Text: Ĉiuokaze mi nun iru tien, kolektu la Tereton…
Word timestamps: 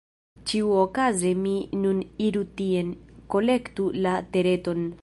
Ĉiuokaze 0.51 1.33
mi 1.41 1.53
nun 1.83 2.01
iru 2.29 2.43
tien, 2.63 2.91
kolektu 3.37 3.91
la 4.07 4.17
Tereton… 4.35 4.87